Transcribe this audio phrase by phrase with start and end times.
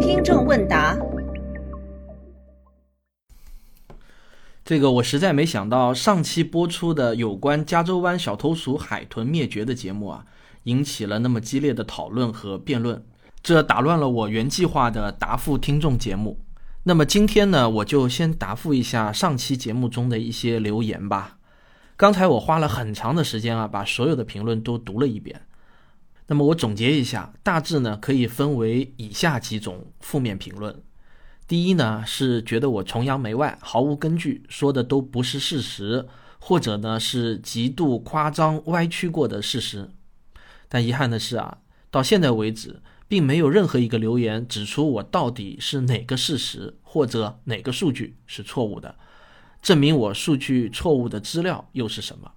[0.00, 0.96] 听众问答：
[4.64, 10.24] 这个我实在没想到，上期播出的有关加州湾小偷鼠海豚灭绝的节目啊，
[10.62, 13.04] 引起了那么激烈的讨论和辩论，
[13.42, 16.40] 这打乱了我原计划的答复听众节目。
[16.84, 21.36] 那么今天呢，我就先答复一下上期节目中的一些留言吧。
[21.96, 25.42] 刚才我花了很长的时间啊，把所有的评论都读了一遍。
[26.26, 30.82] 那么我总结一下，大致呢可以分为以下几种负面评论。
[31.46, 36.08] 第一呢是觉得我崇洋媚外，毫无根据，说的都不是事实，
[36.38, 39.90] 或者呢是极度夸张、歪曲过的事实。
[40.66, 41.58] 但遗憾的是啊，
[41.90, 48.96] 到现在为止，并没有任何一个留言指出我到底是哪个事实或者哪个数据是错误的，
[49.60, 52.32] 证明我数据错误的资料又是什么。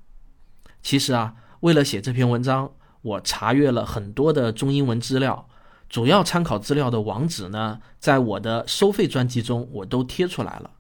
[0.84, 2.74] 其实啊，为了写这篇文章。
[3.08, 5.48] 我查阅了很多的中英文资料，
[5.88, 10.72] 主要参考资料的网址呢，在我的收费专辑中我都贴出来了，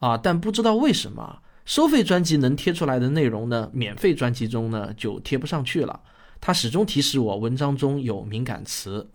[0.00, 6.00] 啊，但不知道为什么收费专辑能贴出来的内容呢，免费专辑中呢就贴不上去了。
[6.38, 9.10] 它始终提示我文章中有敏感词。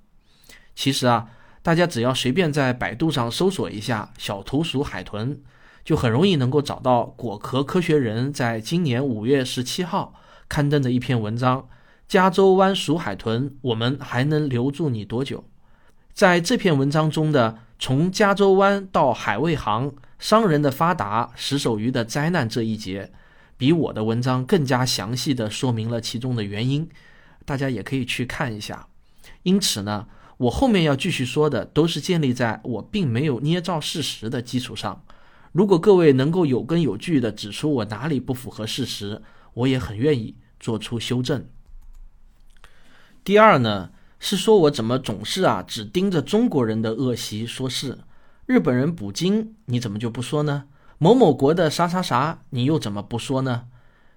[0.74, 1.30] 其实啊，
[1.62, 5.40] 大家只要随便在百度上搜索一下“小图鼠海豚”，
[5.86, 10.16] 就很容易能够找到果壳科学人在今年五月十七号
[10.48, 11.68] 刊登的一篇文章。
[12.08, 15.44] 加州湾鼠海豚，我们还能留住你多久？
[16.14, 23.12] 在这篇文章中的“从加州湾到海卫航，商人的发达，石首鱼的灾难”这一节，
[23.58, 26.88] 比我的文章更加详细的说明了其中的原因，
[27.44, 28.88] 大家也可以去看一下。
[29.42, 35.04] 因此呢，我后面要继续说的都是建立在我并没有捏造事实的基础上。
[35.52, 39.22] 如果各位能够有根有据的指出我哪里不符合事实，
[39.56, 41.46] 我也很愿意做出修正。
[43.26, 47.98] 第二呢，是说我怎么总是啊只盯着中国人的恶习说事，
[48.46, 50.66] 日本人捕鲸你怎么就不说呢？
[51.00, 53.64] 某某国的啥啥啥你又怎么不说呢？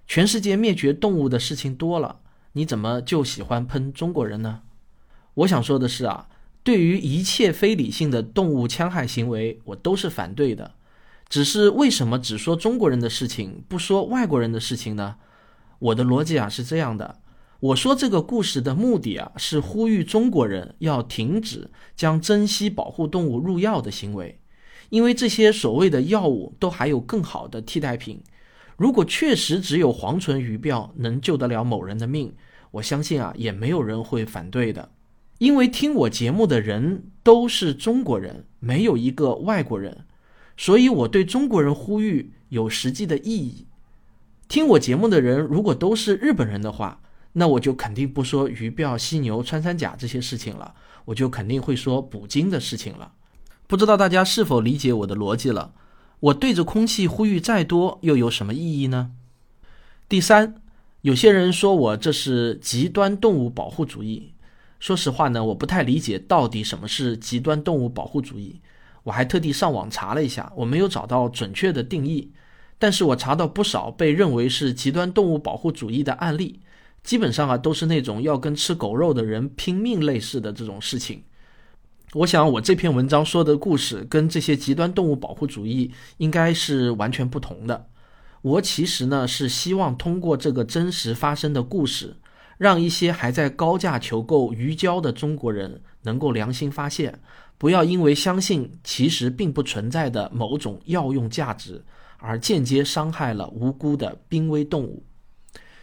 [0.06, 2.20] 全世界灭绝动物的事情多了，
[2.52, 4.60] 你怎么就喜欢喷中国人呢？
[5.32, 6.28] 我想说的是啊，
[6.62, 10.72] 对于一切非理性的动物戕害行为，我都是反对的。
[11.30, 15.16] 只是为什么只说中国人的事情，不说外国人的事情呢？
[15.78, 17.20] 我的逻辑啊是这样的。
[17.60, 24.38] 我说这个故事的目的啊，是呼吁中国人要停止将珍稀保护动物入药的行为，
[24.90, 28.22] 因为这些所谓的药物都还有更好的替代品。
[28.76, 32.32] 如果确实只有黄唇鱼鳔能救得了某人的命，
[32.70, 34.90] 我相信啊，也没有人会反对的。
[35.38, 40.04] 因为听我节目的人都是中国人，没有一个外国人，
[40.56, 43.66] 所以我对中国人呼吁有实际的意义。
[44.46, 47.00] 听我节目的人如果都是日本人的话，
[47.38, 53.12] 那我就肯定不说鱼鳔、犀牛、穿山甲这些事情了，我就肯定会说捕鲸的事情了。
[53.68, 55.72] 不知道大家是否理解我的逻辑了？
[56.18, 59.12] 我对着空气呼吁再多，又有什么意义呢？
[60.08, 60.56] 第三，
[61.02, 64.34] 有些人说我这是极端动物保护主义。
[64.80, 68.60] 说实话呢，我不太理解到底什么是极端动物保护主义。
[69.04, 72.32] 我还特地上网查了一下，我没有找到准确的定义，
[72.80, 76.58] 但是我查到不少被认为是极端动物保护主义的案例。
[77.02, 81.22] 基本上啊，都是那种要跟吃狗肉的人拼命类似的这种事情。
[82.14, 87.86] 我想我这篇文章说的故事跟这些极端动物保护主义应该是完全不同的。
[88.40, 92.16] 我其实呢是希望通过这个真实发生的故事，
[92.56, 97.20] 让一些还在高价求购鱼胶的中国人能够良心发现，
[97.58, 101.84] 不要因为相信其实并不存在的某种药用价值，
[102.18, 105.02] 而间接伤害了无辜的濒危动物。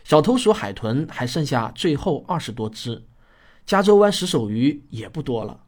[0.05, 3.03] 小偷鼠海豚还剩下最后二十多只，
[3.65, 5.61] 加州湾石首鱼也不多了。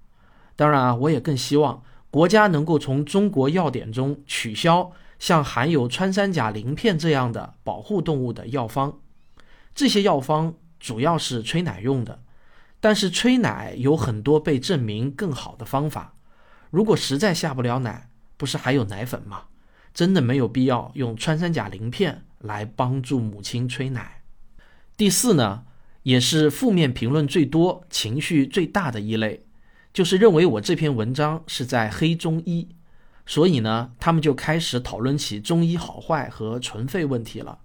[0.56, 1.82] 当然啊，我也更希望
[2.12, 9.00] 国家能够从中国药典中取消像含有穿山甲鳞片这样的保护动物的药方。
[9.74, 12.22] 这些药方主要是催奶用的，
[12.80, 16.14] 但是催奶有很多被证明更好的方法。
[16.70, 19.46] 如果实在下不了奶，不是还有奶粉吗？
[19.96, 24.17] 真的没有必要用穿山甲鳞片来帮助母亲催奶。
[24.98, 25.64] 第四呢，
[26.02, 29.46] 也是负面评论最多、情绪最大的一类，
[29.94, 32.68] 就是认为我这篇文章是在黑中医，
[33.24, 37.60] 所以呢，他们就开始讨论起中医好坏和存废问题了。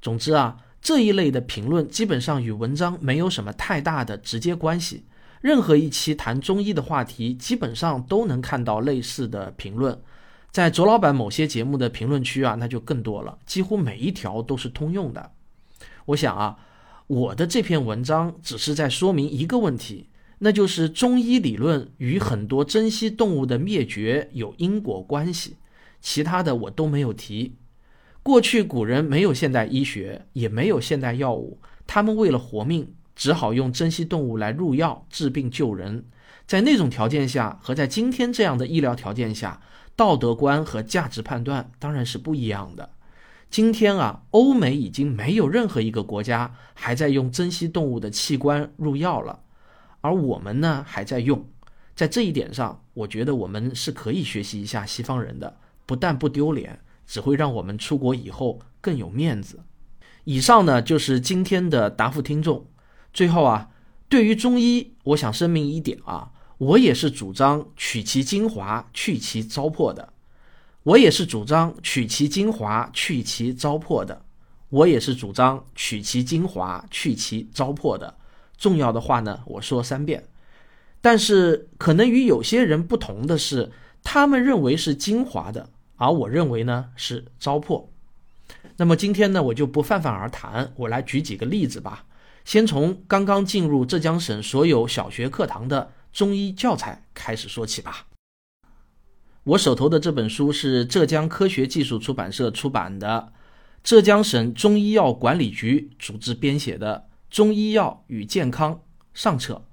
[0.00, 5.04] 总之啊，这一类的评论基本上与文章没有什么太大的直接关系。
[5.40, 10.00] 任何一期谈中医的话题，基本上都能看到类似的评论。
[10.52, 15.32] 在卓老板某些节目的评论区啊，那就更多了，几乎每一条都是通用的。
[16.04, 16.56] 我想啊。
[17.08, 20.10] 我的这篇文章只是在说明一个问题：
[20.40, 25.56] 那就是中医理论与很多珍稀动物的灭绝有因果关系，
[26.02, 27.54] 其他的我都没有提。
[28.22, 36.04] 过去古人没有现代医学，也没有现代药物，他们为了活命，只好用珍稀动物来入药治病救人。
[36.46, 39.62] 在那种条件下，和在今天这样的医疗条件下，
[39.96, 42.90] 道德观和价值判断当然是不一样的。
[43.50, 49.40] 今天啊，欧美已经没有任何一个国家还在用珍稀动物的器官入药了。
[50.00, 51.44] 而我们呢，还在用，
[51.94, 55.56] 在这一点上，我觉得我们是可以学习一下西方人的，
[55.86, 59.60] 不但不丢脸，只会让我们出国以后更有面子。
[60.24, 62.66] 以上呢，就是今天的答复听众。
[63.14, 63.70] 最后啊，
[64.10, 70.12] 对于中医，我想声明一点啊，我也是主张取其精华，去其糟粕的。
[70.88, 74.22] 我也是主张取其精华，去其糟粕的。
[74.70, 78.16] 我也是主张取其精华，去其糟粕的。
[78.56, 80.24] 重要的话呢，我说三遍。
[81.02, 83.70] 但是可能与有些人不同的是，
[84.02, 87.88] 他们认为是精华的，而我认为呢是糟粕。
[88.78, 92.06] 那么今天呢，我就不泛泛而谈，我来举几个例子吧。
[92.46, 98.06] 先从刚刚进入浙江省所有小学课堂的中医教材开始说起吧。
[99.48, 103.32] 我手头的这本书是浙江科学技术出版社出版的，
[103.82, 107.06] 浙江省中医药管理局组织编写的。
[107.30, 108.82] 中医药与健康
[109.14, 109.64] 上册，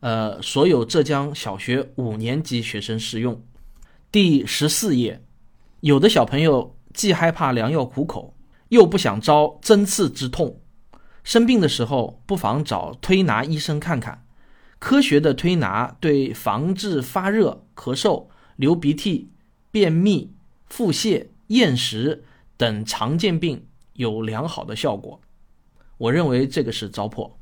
[0.00, 3.42] 呃，所有浙江小学五年级学生适用。
[4.10, 5.22] 第十四页，
[5.80, 8.34] 有的小朋友既害怕良药苦口，
[8.68, 10.58] 又不想遭针刺之痛，
[11.22, 14.24] 生病的时候不妨找推拿医生看看。
[14.78, 18.28] 科学的推拿对防治发热、咳嗽、
[18.62, 19.28] 流鼻涕、
[19.72, 20.30] 便秘、
[20.66, 22.22] 腹泻、厌食
[22.56, 25.20] 等常见病有良好的效果。
[25.98, 27.32] 我认为这个是糟粕。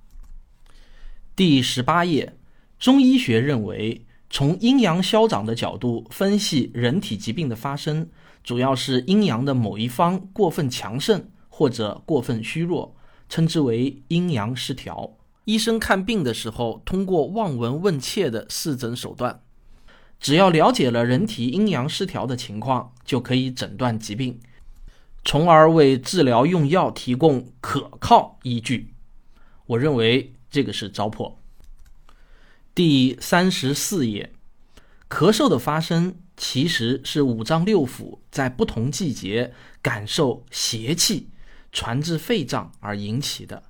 [1.36, 2.38] 第十八页，
[2.78, 8.08] 中医学认为，从阴阳消长的角度分析人体疾病的发生，
[8.42, 12.96] 主要是阴阳的某一方过分强盛或者过分虚弱，
[13.28, 15.18] 称之为阴阳失调。
[15.44, 19.42] 医生看病的时候，通过望闻问切的四诊手段，
[20.20, 24.38] 只要了解了人体阴阳失调的情况，就可以诊断疾病。
[25.24, 28.92] 从而为治疗用药提供可靠依据，
[29.66, 31.34] 我认为这个是糟粕。
[32.74, 34.32] 第三十四页，
[35.08, 39.52] 咳嗽的发生其实是五脏六腑在不同季节
[39.82, 41.28] 感受邪气
[41.72, 43.62] 传至肺脏而引起的，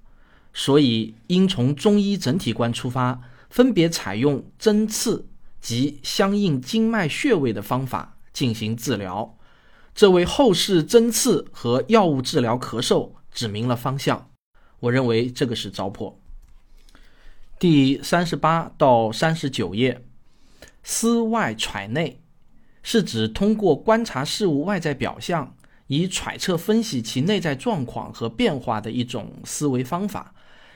[0.53, 5.27] 所以应从中医整体观出发，分别采用针刺
[5.61, 9.37] 及相应经脉穴位的方法进行治疗。
[9.95, 14.31] 这为后世针刺和药物治疗咳嗽指明了方向，
[14.81, 16.15] 我认为这个是糟粕。
[17.59, 20.03] 第三十八到三十九页，
[20.83, 22.23] 思外揣内，
[22.83, 25.55] 是指通过观察事物外在表象，
[25.89, 30.35] 以揣测分析其内在状况和变化的一种思维方法，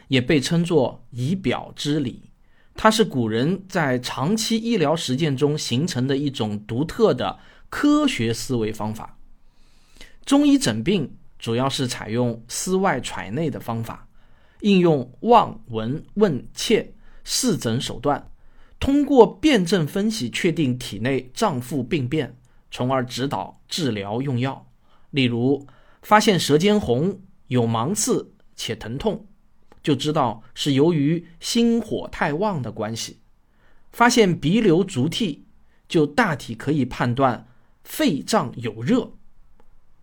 [0.08, 2.30] 也被称作以表知理。
[2.74, 7.38] 它是古人在长期医疗实践中形成的一种独特的。
[7.70, 9.18] 科学思维方法，
[10.24, 14.06] 中医诊病主要是采用思外揣内的方法，
[14.60, 16.92] 应用望闻问切
[17.24, 18.30] 四诊手段，
[18.78, 22.36] 通过辨证分析确定体内脏腑病变，
[22.70, 24.64] 从而指导治疗用药。
[25.10, 25.66] 例如，
[26.00, 29.26] 发现舌尖红、有芒刺且疼痛，
[29.84, 33.18] 就知道是由于心火太旺的关系；
[33.92, 35.44] 发现鼻流足涕，
[35.86, 37.46] 就大体可以判断。
[37.84, 39.12] 肺脏有热，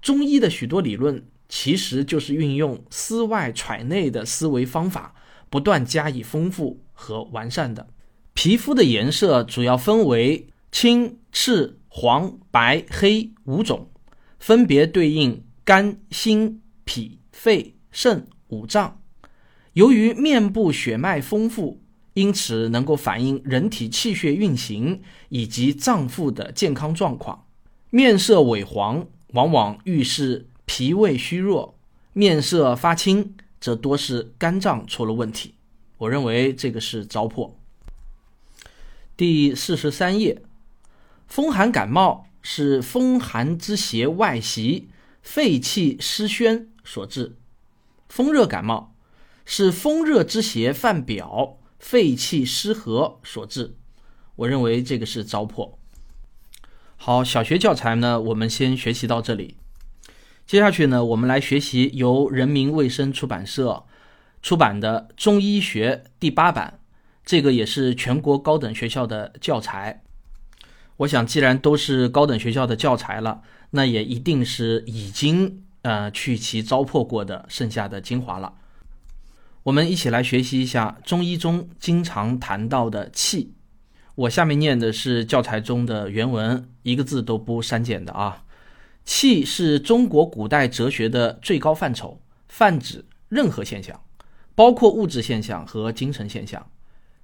[0.03, 5.15] 中医的许多理论其实就是运用思外揣内的思维方法，
[5.49, 7.87] 不断加以丰富和完善的。
[8.35, 13.89] 皮肤的颜色主要分为青、赤、黄、白、黑五种，
[14.37, 19.00] 分别对应肝、心、脾、肺、肾五脏。
[19.73, 21.81] 由于面部血脉丰富，
[22.13, 27.45] 因此能够反映人体气血运行以及脏腑的健康状况。
[27.89, 31.75] 面色萎黄，往往预示脾胃虚弱；
[32.11, 35.55] 面色发青，则多是肝脏出了问题。
[35.99, 37.51] 我认为这个是糟粕。
[39.15, 40.41] 第四十三页，
[41.27, 44.89] 风寒感冒是风寒之邪外袭，
[45.21, 47.35] 肺气失宣所致；
[48.09, 48.90] 风热感冒
[49.53, 53.75] 是风热之邪犯表，肺气失和所致。
[54.37, 55.73] 我认为这个是糟粕。
[56.95, 59.57] 好，小学教材呢，我们先学习到这里。
[60.47, 63.83] 接下去呢，我们来学习由人民卫生出版社
[64.41, 66.79] 出版的《中医学》第八版，
[67.25, 70.01] 这个也是全国高等学校的教材。
[70.95, 73.41] 我想，既然都是高等学校的教材了，
[73.71, 78.53] 那也一定是已经呃去其糟粕过的剩下的精华了。
[79.63, 83.53] 我们一起来学习一下中医中经常谈到的气。
[84.15, 88.43] 我下面念的是教材中的原文，一个字都不删减的啊。
[89.05, 94.01] 气是中国古代哲学的最高范畴，泛指任何现象，
[94.55, 96.67] 包括物质现象和精神现象。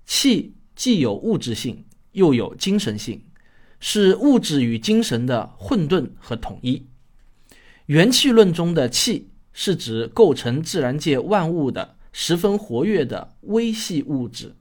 [0.06, 3.24] 气既有物质性，又有精神性。
[3.80, 6.88] 是物质与精神的混沌和统一。
[7.86, 14.56] 元气论中的气，是指构成自然界万物的十分活跃的微细物质。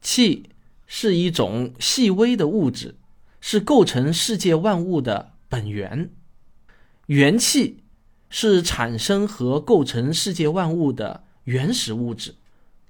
[0.00, 0.50] 气
[0.86, 2.94] 是一种细微的物质，
[3.40, 6.12] 是构成世界万物的本源。
[7.06, 7.82] 元气
[8.30, 12.36] 是产生和构成世界万物的原始物质。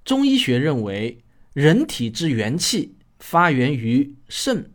[0.04, 1.24] 中医学认为，
[1.54, 4.74] 人体之元气发源于肾。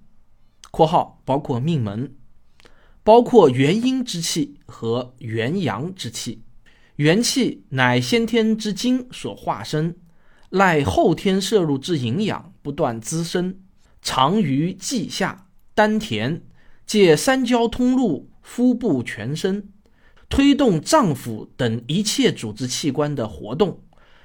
[0.72, 2.16] 括号包括命门，
[3.04, 6.42] 包括元阴之气和元阳之气。
[7.02, 9.96] 元气乃先天之精所化身，
[10.52, 13.58] 赖后天摄入之营养不断滋生，
[14.04, 16.44] 藏于脐下、丹田，
[16.86, 19.70] 借三焦通路腹部全身，
[20.30, 23.80] 推动脏腑等一切组织器官的活动，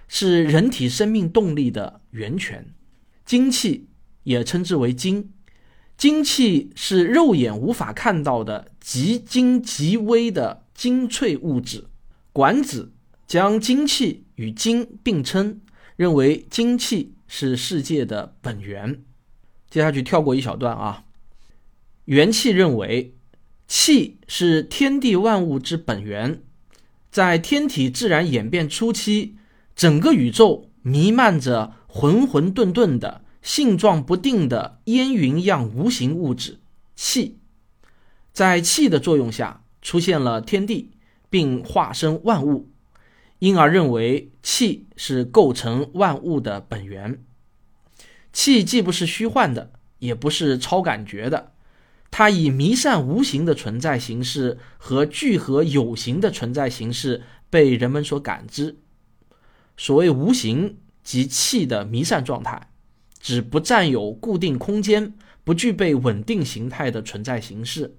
[0.06, 2.74] 是人体生命动力的源泉。
[3.24, 3.88] 精气
[4.24, 5.32] 也称之为精。
[5.96, 11.86] 精气是肉眼无法看到的极精极微的精粹物质。
[12.36, 12.92] 管子
[13.26, 15.62] 将精气与精并称，
[15.96, 19.02] 认为精气是世界的本源。
[19.70, 21.04] 接下去跳过一小段啊。
[22.04, 23.14] 元气认为，
[23.66, 26.42] 气是天地万物之本源，
[27.10, 29.36] 在天体自然演变初期，
[29.74, 33.22] 整个宇宙弥漫着混混沌沌的。
[33.40, 36.58] 性状不定的烟云样无形物质
[36.94, 37.38] 气，
[38.34, 40.90] 在气的作用下出现了天地，
[41.30, 42.70] 并化生万物，
[43.38, 47.22] 因而认为气是构成万物的本源。
[48.32, 51.52] 气既不是虚幻的，也不是超感觉的，
[52.10, 58.76] 它以弥散无形的存在形式和聚合有形的存在形式被人们所感知。
[59.76, 62.70] 所谓无形，即气的弥散状态。
[63.18, 67.96] 指不占有固定空间、不具备稳定形态的存在形式，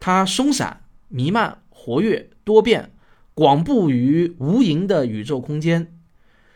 [0.00, 2.92] 它松散、弥漫、活跃、多变，
[3.32, 5.98] 广布于无垠的宇宙空间。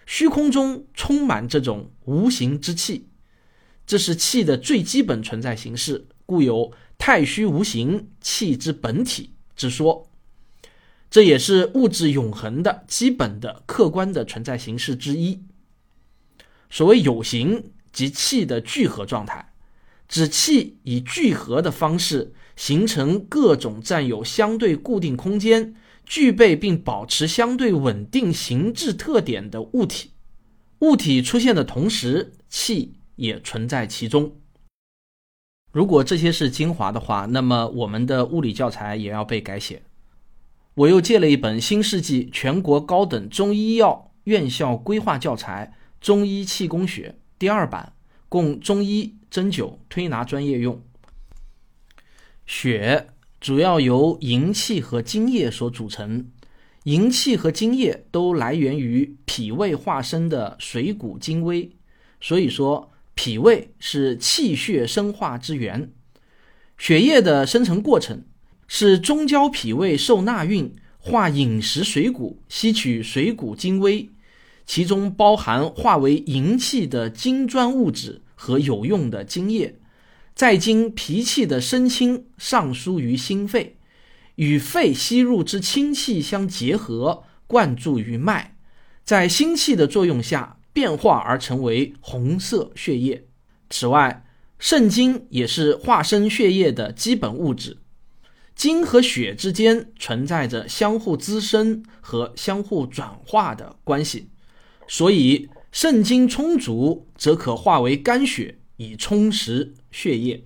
[0.05, 3.09] 虚空中充满这种无形之气，
[3.87, 10.11] 这是气的最基本存在形式，故有“太虚无形，气之本体”之说。
[11.11, 15.43] 这也是物质永恒的基本的客观的存在形式之一。
[16.69, 17.73] 所谓有形。
[17.91, 19.53] 即气的聚合状态，
[20.09, 30.11] 指气以聚合的方式形成各种占有相对固定空间、具备并保持相对稳定形质特点的物体。
[30.81, 34.37] 物体出现的同时，气也存在其中。
[35.71, 39.83] 如果这些是精华的话，那么我们的物理教材也要被改写。
[40.75, 45.73] 我又借了一本新世纪全国高等中医药院校规划教材
[46.05, 47.15] 《中医气功学》。
[47.39, 47.93] 第二版
[48.29, 50.83] 供中医针灸推拿专业用。
[52.55, 53.09] 血
[53.41, 56.27] 主要由营气和津液所组成，
[56.85, 61.73] 营气和津液都来源于脾胃化生的水谷精微，
[62.21, 65.91] 所以说脾胃是气血生化之源。
[66.77, 68.23] 血液的生成过程
[68.69, 74.11] 是中焦脾胃受纳运，化饮食水谷，吸取水谷精微。
[74.67, 79.77] 其中包含化为营气的精专物质和有用的精液，
[80.35, 83.77] 再经脾气的升清上输于心肺，
[84.37, 88.57] 与肺吸入之清气相结合，灌注于脉，
[89.05, 93.27] 在心气的作用下变化而成为红色血液。
[93.69, 94.25] 此外，
[94.59, 97.79] 肾精也是化生血液的基本物质。
[98.55, 104.29] 精和血之间存在着相互滋生和相互转化的关系。
[104.87, 110.45] 所以肾精充足，则可化为肝血，以充实血液。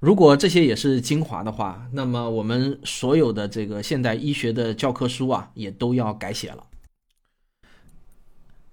[0.00, 6.64] 如果这些也是精华的话，那么我们所有的这个现代医学的教科书啊，也都要改写了。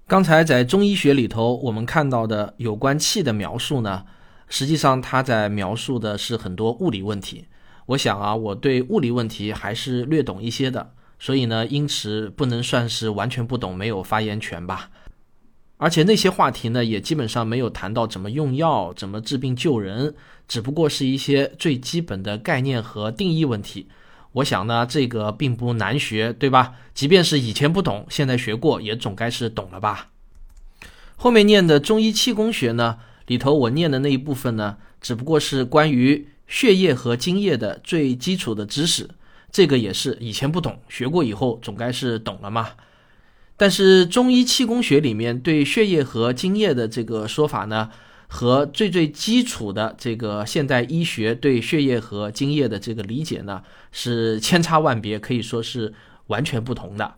[0.07, 4.05] 刚才在中医学里头，我们看到的有关气的描述呢，
[4.47, 7.45] 实际上它在描述的是很多物理问题。
[7.87, 14.91] 我想啊，我对物理问题还是略懂一些的，所以呢，因此不能算是完全不懂，没有发言权吧。
[15.77, 20.15] 而且那些话题呢，也基本上没有谈到怎么用药、怎么治病救人，
[20.47, 23.87] 只不过是一些最基本的概念和定义问题。
[24.31, 26.75] 我想呢，这个并不难学，对吧？
[26.93, 30.11] 即便是以前不懂，现在学过，也总该是懂了吧。
[31.17, 39.09] 后面念的中医气功学呢，里头我念的那一部分呢，只不过是关于血液和津液的最基础的知识，
[39.51, 42.69] 这个也是以前不懂，学过以后总该是懂了嘛。
[43.57, 47.89] 但是中医气功学里面对血液和津液的这个说法呢，
[48.27, 55.93] 和最最基础的这个现代医学对血液和津液的这个理解呢，是千差万别，可以说是
[56.27, 57.15] 完全不同的。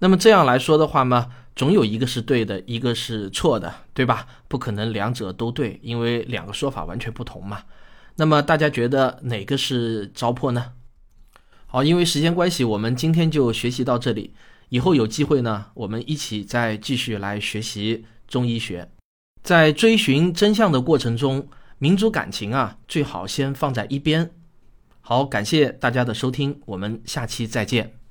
[0.00, 4.26] 那么这样来说的话呢，总有一个是对的，一个是错的，对吧？
[4.48, 7.62] 不可能两者都对，因为两个说法完全不同嘛。
[8.16, 10.72] 那么大家觉得哪个是糟粕呢？
[11.66, 14.34] 好，因为时间关系，我们今天就学习到这里。
[14.72, 18.88] 以后有机会呢，我们一起再继续来学习中医学。
[19.42, 24.30] 在追寻真相的过程中，民族感情啊，最好先放在一边。
[25.02, 28.01] 好，感谢大家的收听，我们下期再见。